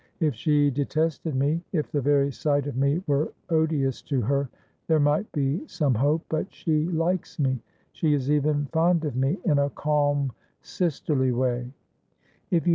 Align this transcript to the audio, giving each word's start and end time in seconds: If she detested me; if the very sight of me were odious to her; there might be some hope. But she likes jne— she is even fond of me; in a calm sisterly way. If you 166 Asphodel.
If 0.19 0.33
she 0.33 0.71
detested 0.71 1.35
me; 1.35 1.61
if 1.73 1.91
the 1.91 2.01
very 2.01 2.31
sight 2.31 2.65
of 2.65 2.75
me 2.75 3.03
were 3.05 3.31
odious 3.51 4.01
to 4.01 4.21
her; 4.21 4.49
there 4.87 4.99
might 4.99 5.31
be 5.31 5.61
some 5.67 5.93
hope. 5.93 6.23
But 6.27 6.51
she 6.51 6.87
likes 6.87 7.37
jne— 7.37 7.59
she 7.91 8.15
is 8.15 8.31
even 8.31 8.65
fond 8.73 9.05
of 9.05 9.15
me; 9.15 9.37
in 9.45 9.59
a 9.59 9.69
calm 9.69 10.31
sisterly 10.59 11.31
way. 11.31 11.35
If 11.35 11.35
you 11.35 11.39
166 11.39 12.29
Asphodel. 12.49 12.69